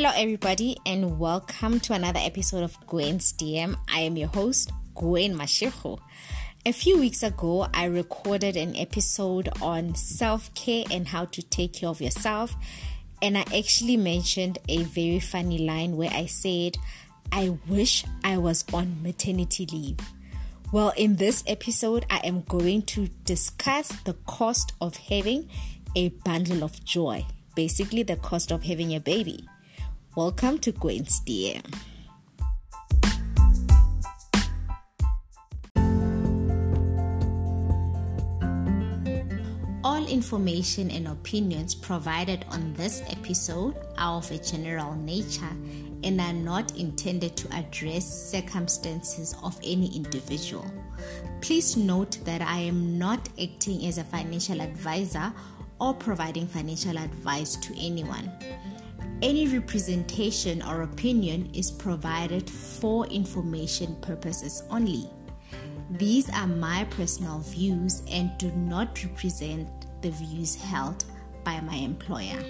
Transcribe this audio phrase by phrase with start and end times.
[0.00, 3.76] Hello, everybody, and welcome to another episode of Gwen's DM.
[3.86, 5.98] I am your host, Gwen Mashiho.
[6.64, 11.74] A few weeks ago, I recorded an episode on self care and how to take
[11.74, 12.56] care of yourself,
[13.20, 16.78] and I actually mentioned a very funny line where I said,
[17.30, 19.98] I wish I was on maternity leave.
[20.72, 25.50] Well, in this episode, I am going to discuss the cost of having
[25.94, 29.46] a bundle of joy, basically, the cost of having a baby.
[30.16, 31.62] Welcome to Gwen's DM.
[39.84, 45.54] All information and opinions provided on this episode are of a general nature
[46.02, 50.68] and are not intended to address circumstances of any individual.
[51.40, 55.32] Please note that I am not acting as a financial advisor
[55.80, 58.28] or providing financial advice to anyone.
[59.22, 65.10] Any representation or opinion is provided for information purposes only.
[65.90, 69.68] These are my personal views and do not represent
[70.00, 71.04] the views held
[71.44, 72.40] by my employer.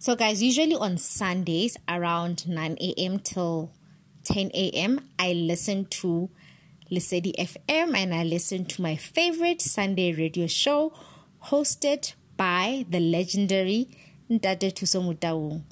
[0.00, 3.20] So, guys, usually on Sundays around 9 a.m.
[3.20, 3.70] till
[4.24, 6.28] 10 a.m., I listen to
[6.90, 10.92] Lesedi FM and I listen to my favorite Sunday radio show
[11.50, 13.88] hosted by the legendary
[14.28, 15.62] Ntate Motaung.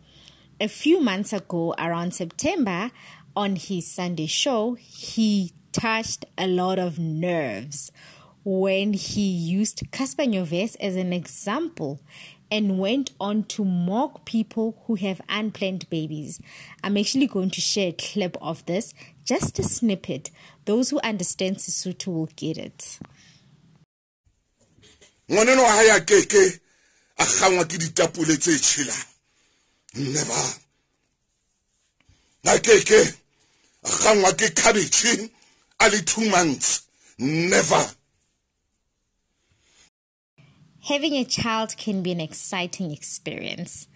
[0.60, 2.92] A few months ago, around September,
[3.34, 7.90] on his Sunday show, he touched a lot of nerves
[8.44, 11.98] when he used Cassper Nyovest as an example
[12.52, 16.40] and went on to mock people who have unplanned babies.
[16.84, 18.94] I'm actually going to share a clip of this,
[19.24, 20.30] just a snippet.
[20.66, 23.00] Those who understand Sesotho will get it.
[25.28, 26.60] Keke
[27.18, 27.24] a
[27.64, 28.86] ke ditapole tse
[29.94, 30.42] never
[32.60, 33.16] keke
[33.84, 35.30] a ke khabetšhe
[35.80, 36.82] a le two months
[37.18, 37.94] never
[40.88, 43.86] Having a child can be an exciting experience.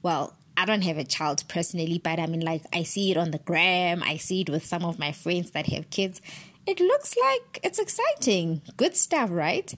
[0.00, 3.32] Well, I don't have a child personally, but I mean, like, I see it on
[3.32, 6.22] the gram, I see it with some of my friends that have kids.
[6.66, 8.62] It looks like it's exciting.
[8.78, 9.74] Good stuff, right?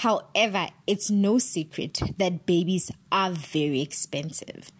[0.00, 4.70] However, it's no secret that babies are very expensive.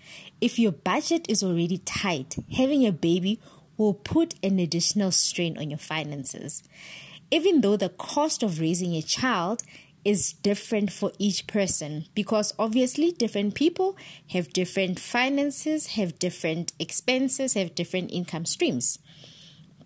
[0.43, 3.41] If your budget is already tight, having a baby
[3.79, 6.63] will put an additional strain on your finances.
[7.31, 9.63] Even though the cost of raising a child
[10.05, 13.97] is different for each person because obviously different people
[14.33, 18.99] have different finances, have different expenses, have different income streams.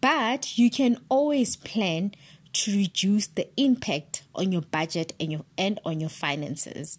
[0.01, 2.13] But you can always plan
[2.53, 6.99] to reduce the impact on your budget and your and on your finances.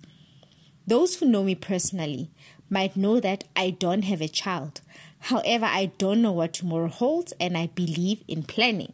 [0.88, 2.32] Those who know me personally
[2.70, 4.82] might know that I don't have a child.
[5.20, 8.94] However, I don't know what tomorrow holds and I believe in planning.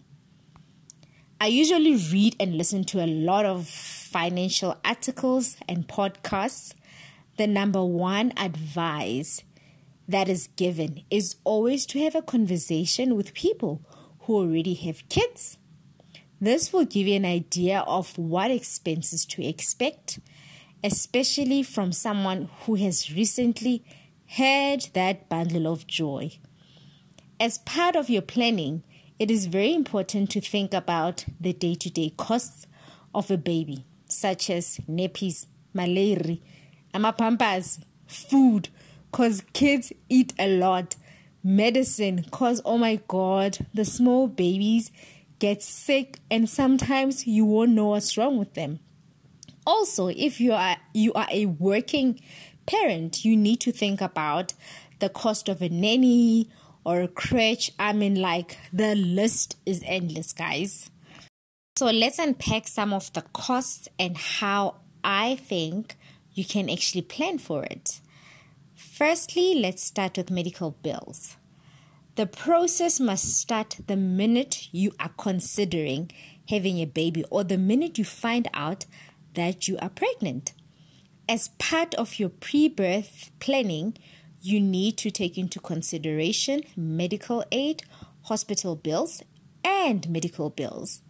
[1.40, 6.74] I usually read and listen to a lot of financial articles and podcasts.
[7.38, 9.44] The number one advice
[10.08, 13.82] that is given is always to have a conversation with people
[14.22, 15.58] who already have kids
[16.40, 20.20] this will give you an idea of what expenses to expect,
[20.84, 23.84] especially from someone who has recently
[24.28, 26.32] had that bundle of joy.
[27.40, 28.84] As part of your planning,
[29.20, 32.68] it is very important to think about the day to day costs
[33.16, 36.38] of a baby, such as nappies, malaria,
[36.94, 38.70] amapampas, food,
[39.12, 40.96] because kids eat a lot,
[41.44, 44.92] medicine, because oh my god, the small babies
[45.40, 48.80] get sick and sometimes you won't know what's wrong with them.
[49.66, 52.20] Also, if you are you are a working
[52.66, 54.54] parent, you need to think about
[55.00, 56.50] the cost of a nanny
[56.84, 57.72] or a crèche.
[57.78, 60.90] I mean like the list is endless, guys.
[61.78, 65.96] So let's unpack some of the costs and how I think
[66.34, 68.02] you can actually plan for it.
[68.76, 71.37] Firstly, let's start with medical bills.
[72.18, 76.10] The process must start the minute you are considering
[76.50, 78.88] having a baby or the minute you find out
[79.36, 80.54] that you are pregnant.
[81.30, 84.00] As part of your pre birth planning,
[84.42, 87.84] you need to take into consideration medical aid,
[88.24, 89.22] hospital bills,
[89.64, 91.02] and medical bills.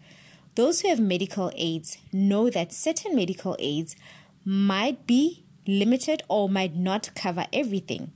[0.56, 3.96] Those who have medical aids know that certain medical aids
[4.44, 8.12] might be limited or might not cover everything.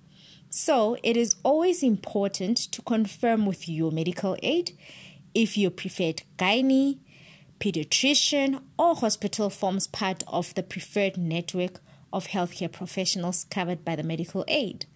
[0.53, 4.77] So, it is always important to confirm with your medical aid
[5.33, 6.99] if your preferred gynae,
[7.61, 11.79] pediatrician, or hospital forms part of the preferred network
[12.11, 14.87] of healthcare professionals covered by the medical aid.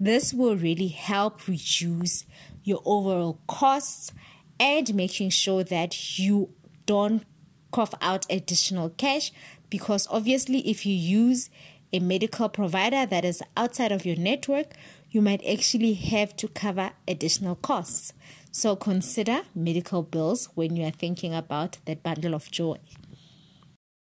[0.00, 2.24] This will really help reduce
[2.64, 4.10] your overall costs
[4.58, 6.50] and making sure that you
[6.86, 7.24] don't
[7.70, 9.30] cough out additional cash
[9.70, 11.50] because obviously if you use
[11.92, 14.74] a medical provider that is outside of your network,
[15.10, 18.12] you might actually have to cover additional costs.
[18.50, 22.78] So consider medical bills when you are thinking about that bundle of joy.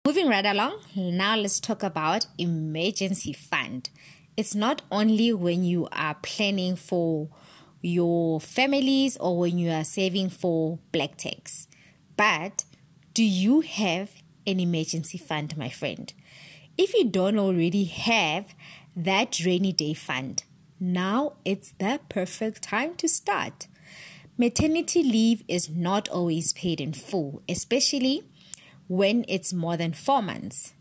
[0.05, 3.89] Moving right along, now let's talk about emergency fund.
[4.37, 7.29] It's not only when you are planning for
[7.81, 11.69] your families or when you are saving for black tax,
[12.17, 12.65] but
[13.15, 14.11] do you have
[14.47, 16.13] an emergency fund, my friend?
[16.79, 18.55] If you don't already have
[18.97, 20.45] that rainy day fund,
[20.81, 23.67] now it's the perfect time to start.
[24.39, 28.23] Maternity leave is not always paid in full, especially
[28.89, 30.73] when it's more than four months.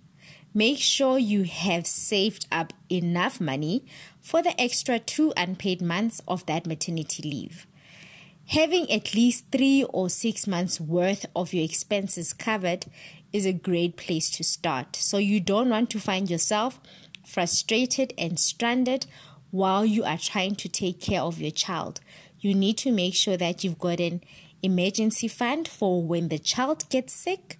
[0.54, 3.86] Make sure you have saved up enough money
[4.22, 7.68] for the extra two unpaid months of that maternity leave.
[8.52, 12.86] Having at least three or six months worth of your expenses covered
[13.32, 14.98] is a great place to start.
[14.98, 16.78] So you don't want to find yourself
[17.26, 19.06] frustrated and stranded
[19.52, 22.02] while you are trying to take care of your child.
[22.42, 24.22] You need to make sure that you've got an
[24.62, 27.58] emergency fund for when the child gets sick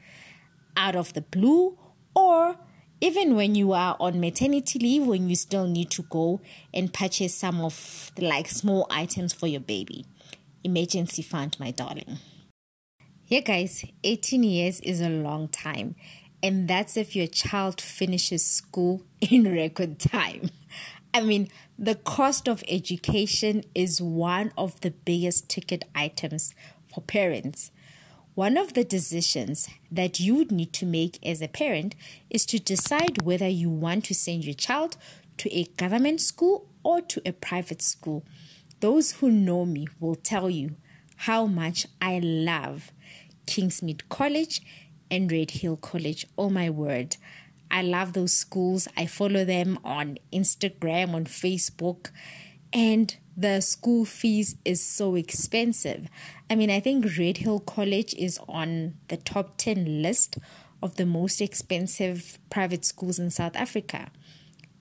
[0.76, 1.78] out of the blue
[2.14, 2.58] or
[3.00, 6.42] even when you are on maternity leave when you still need to go
[6.74, 10.06] and purchase some of the like small items for your baby
[10.64, 12.18] emergency fund, my darling.
[13.28, 15.96] Yeah, guys, 18 years is a long time,
[16.44, 20.50] and that's if your child finishes school in record time.
[21.14, 26.54] I mean, the cost of education is one of the biggest ticket items
[26.94, 27.72] for parents.
[28.34, 31.96] One of the decisions that you would need to make as a parent
[32.30, 34.96] is to decide whether you want to send your child
[35.38, 38.24] to a government school or to a private school.
[38.82, 40.76] Those who know me will tell you
[41.16, 42.92] how much I love
[43.46, 44.62] Kingsmead College
[45.12, 46.26] and Redhill College.
[46.36, 47.18] Oh my word.
[47.70, 48.88] I love those schools.
[48.98, 52.10] I follow them on Instagram, on Facebook,
[52.74, 56.08] and the school fees is so expensive.
[56.50, 60.40] I mean, I think Redhill College is on the top 10 list
[60.82, 64.10] of the most expensive private schools in South Africa.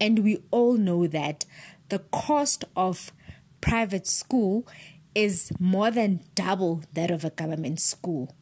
[0.01, 1.45] And we all know that
[1.91, 3.13] the cost of
[3.61, 4.67] private school
[5.15, 8.35] is more than double that of a government school.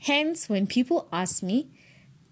[0.00, 1.70] Hence, when people ask me,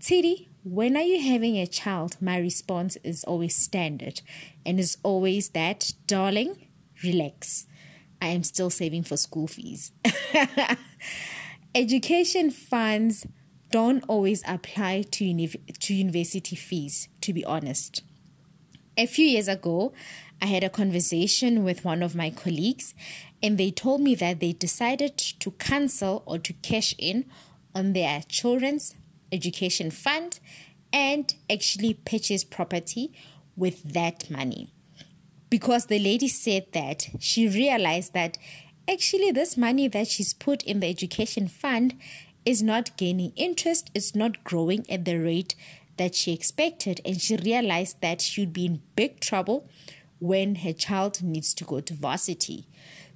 [0.01, 2.17] Tidi, when are you having a child?
[2.21, 4.21] My response is always standard
[4.65, 6.69] and is always that, darling,
[7.03, 7.67] relax.
[8.21, 9.93] I am still saving for school fees.
[11.75, 13.27] Education funds
[13.71, 18.03] don't always apply to, uni- to university fees, to be honest.
[18.97, 19.93] A few years ago,
[20.41, 22.95] I had a conversation with one of my colleagues,
[23.43, 27.25] and they told me that they decided to cancel or to cash in
[27.75, 28.95] on their children's
[29.33, 30.39] education fund
[30.93, 33.13] and actually purchase property
[33.57, 34.73] with that money.
[35.49, 38.37] Because the lady said that she realized that
[38.89, 41.95] actually this money that she's put in the education fund
[42.45, 45.55] is not gaining interest, it's not growing at the rate
[45.97, 49.69] that she expected, and she realized that she'd be in big trouble
[50.19, 52.67] when her child needs to go to varsity.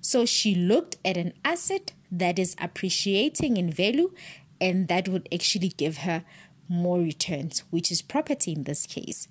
[0.01, 4.13] So she looked at an asset that is appreciating in value
[4.61, 6.25] and that would actually give her
[6.69, 9.29] more returns, which is property in this case.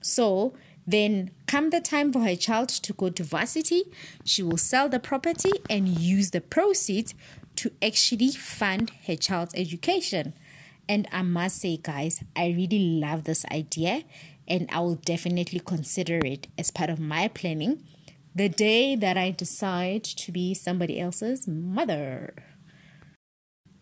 [0.00, 0.54] So
[0.86, 3.82] then, come the time for her child to go to varsity,
[4.24, 7.14] she will sell the property and use the proceeds
[7.56, 10.32] to actually fund her child's education.
[10.88, 14.04] And I must say, guys, I really love this idea
[14.48, 17.84] and I will definitely consider it as part of my planning
[18.34, 22.34] the day that I decide to be somebody else's mother.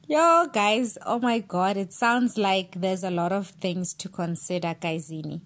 [0.09, 4.75] Yo, guys, oh my god, it sounds like there's a lot of things to consider,
[4.75, 5.43] guysini.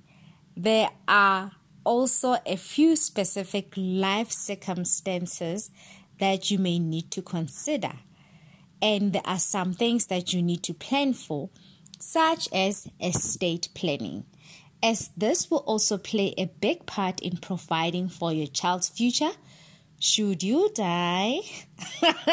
[0.57, 1.53] There are
[1.85, 5.71] also a few specific life circumstances
[6.19, 7.93] that you may need to consider.
[8.83, 11.51] And there are some things that you need to plan for,
[11.99, 14.25] such as estate planning
[14.83, 19.33] as this will also play a big part in providing for your child's future.
[19.99, 21.41] Should you die,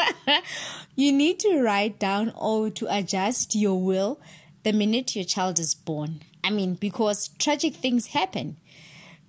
[0.96, 4.20] you need to write down or to adjust your will
[4.62, 6.22] the minute your child is born.
[6.42, 8.56] I mean, because tragic things happen.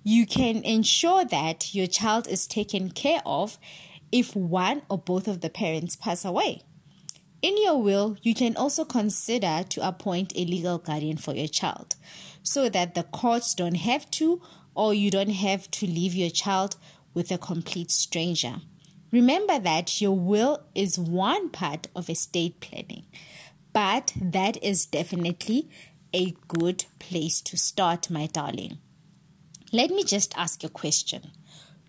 [0.02, 3.58] You can ensure that your child is taken care of
[4.10, 6.62] if one or both of the parents pass away.
[7.42, 11.96] In your will, you can also consider to appoint a legal guardian for your child
[12.42, 14.42] so that the courts don't have to
[14.74, 16.76] or you don't have to leave your child
[17.14, 18.56] with a complete stranger.
[19.10, 23.06] Remember that your will is one part of estate planning,
[23.72, 25.68] but that is definitely
[26.12, 28.78] a good place to start, my darling.
[29.72, 31.30] Let me just ask a question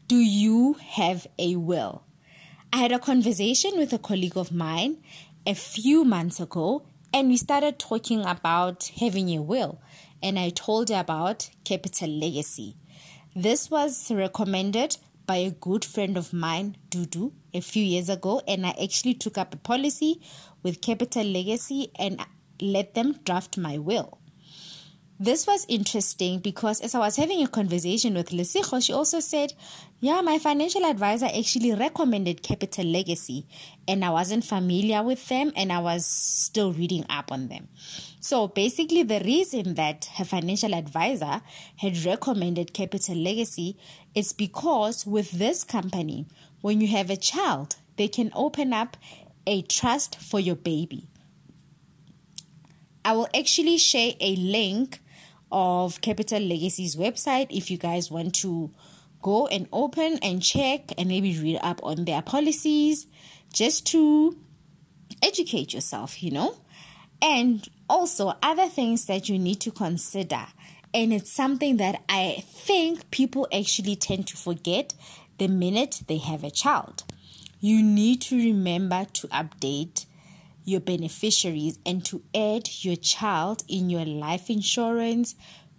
[0.08, 2.03] Do you have a will?
[2.74, 4.98] I had a conversation with a colleague of mine
[5.46, 9.82] a few months ago and we started talking about having a will
[10.22, 12.76] and I told her about Capital Legacy.
[13.36, 18.66] This was recommended by a good friend of mine, Dudu, a few years ago, and
[18.66, 20.22] I actually took up a policy
[20.62, 22.22] with Capital Legacy and
[22.62, 24.20] let them draft my will.
[25.24, 29.54] This was interesting because as I was having a conversation with Lesijo, she also said,
[30.00, 33.46] Yeah, my financial advisor actually recommended Capital Legacy,
[33.88, 37.68] and I wasn't familiar with them and I was still reading up on them.
[38.20, 41.44] So basically, the reason that her financial advisor
[41.78, 43.78] had recommended Capital Legacy
[44.16, 46.25] is because with this company,
[46.62, 48.98] when you have a child, they can open up
[49.46, 51.10] a trust for your baby.
[53.06, 55.00] I will actually share a link
[55.51, 58.72] of Capital Legacy's website if you guys want to
[59.22, 63.08] go and open and check and maybe read up on their policies
[63.53, 64.38] just to
[65.22, 66.58] educate yourself, you know?
[67.22, 70.48] And also other things that you need to consider.
[70.93, 74.93] And it's something that I think people actually tend to forget
[75.38, 77.03] the minute they have a child.
[77.60, 80.05] You need to remember to update
[80.63, 85.36] your beneficiaries and to add your child in your life insurance,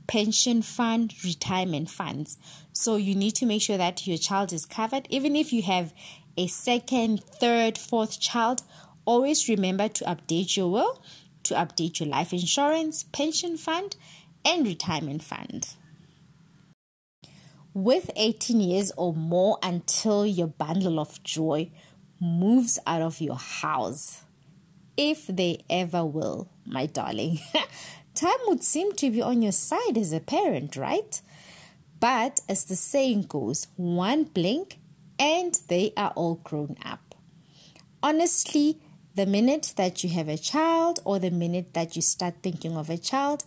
[0.07, 2.39] pension fund, retirement funds.
[2.73, 5.07] So you need to make sure that your child is covered.
[5.11, 5.93] Even if you have
[6.37, 8.63] a second, third, fourth child,
[9.05, 11.03] always remember to update your will,
[11.45, 13.97] to update your life insurance, pension fund,
[14.45, 15.75] and retirement fund.
[17.75, 21.71] With 18 years or more until your bundle of joy
[22.21, 24.25] moves out of your house
[24.97, 27.39] if they ever will, my darling.
[28.15, 31.21] Time would seem to be on your side as a parent, right?
[31.99, 34.79] But as the saying goes, one blink
[35.19, 37.15] and they are all grown up.
[38.03, 38.81] Honestly,
[39.15, 42.91] the minute that you have a child or the minute that you start thinking of
[42.91, 43.45] a child,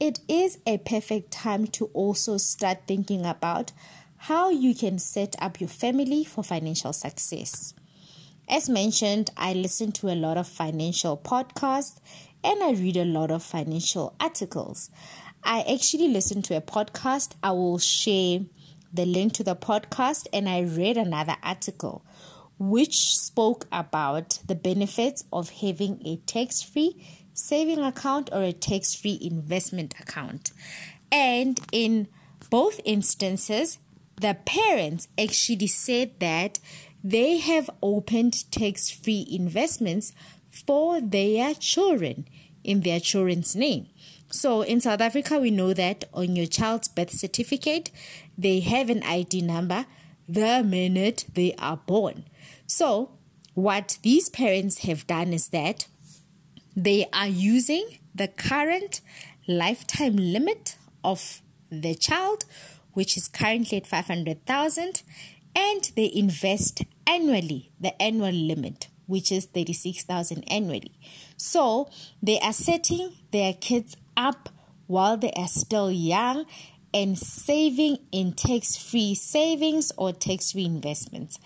[0.00, 3.72] it is a perfect time to also start thinking about
[4.16, 7.74] how you can set up your family for financial success.
[8.52, 11.98] As mentioned, I listen to a lot of financial podcasts
[12.44, 14.90] and I read a lot of financial articles.
[15.42, 17.32] I actually listened to a podcast.
[17.42, 18.40] I will share
[18.92, 22.04] the link to the podcast, and I read another article
[22.58, 28.94] which spoke about the benefits of having a tax free saving account or a tax
[28.94, 30.52] free investment account.
[31.10, 32.06] And in
[32.50, 33.78] both instances,
[34.20, 36.60] the parents actually said that
[37.02, 40.12] they have opened tax free investments
[40.50, 42.26] for their children
[42.62, 43.86] in their children's name.
[44.30, 47.90] So in South Africa, we know that on your child's birth certificate,
[48.38, 49.86] they have an ID number
[50.28, 52.24] the minute they are born.
[52.66, 53.10] So,
[53.54, 55.86] what these parents have done is that
[56.74, 59.02] they are using the current
[59.46, 62.46] lifetime limit of the child,
[62.92, 65.02] which is currently at 500,000,
[65.54, 70.92] and they invest annually, the annual limit, which is 36,000 annually.
[71.36, 71.90] So
[72.22, 74.48] they are setting their kids up
[74.86, 76.46] while they are still young
[76.94, 81.38] and saving in tax free savings or tax free investments.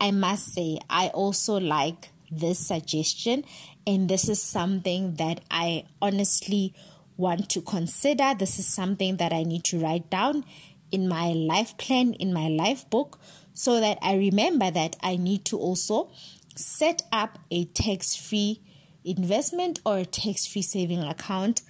[0.00, 3.44] I must say, I also like this suggestion,
[3.86, 6.74] and this is something that I honestly
[7.16, 8.34] want to consider.
[8.38, 10.44] This is something that I need to write down
[10.90, 13.18] in my life plan, in my life book,
[13.58, 16.10] so that I remember that I need to also
[16.54, 18.62] set up a tax free
[19.04, 21.62] investment or a tax free saving account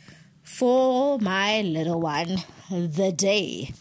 [0.42, 3.72] for my little one the day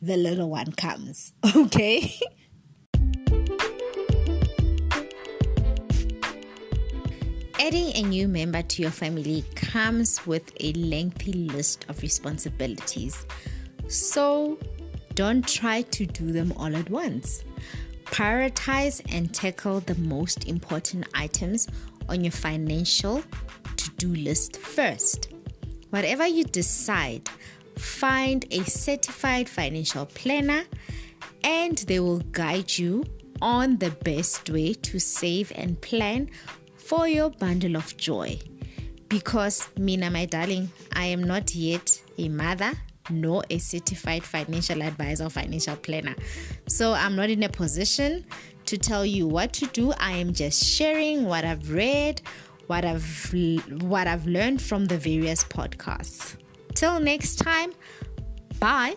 [0.00, 1.32] the little one comes.
[1.54, 2.18] Okay?
[7.60, 13.26] Adding a new member to your family comes with a lengthy list of responsibilities.
[13.88, 14.58] So
[15.14, 17.44] don't try to do them all at once.
[18.04, 21.68] Prioritize and tackle the most important items
[22.08, 23.22] on your financial
[23.76, 25.32] to do list first.
[25.90, 27.28] Whatever you decide,
[27.76, 30.64] find a certified financial planner
[31.44, 33.04] and they will guide you
[33.40, 36.30] on the best way to save and plan
[36.76, 38.38] for your bundle of joy.
[39.08, 42.72] Because, Mina, my darling, I am not yet a mother
[43.10, 46.14] nor a certified financial advisor or financial planner.
[46.68, 48.24] So I'm not in a position
[48.66, 49.92] to tell you what to do.
[49.98, 52.22] I am just sharing what I've read,
[52.66, 53.34] what I've
[53.82, 56.36] what I've learned from the various podcasts.
[56.74, 57.72] Till next time,
[58.58, 58.96] bye.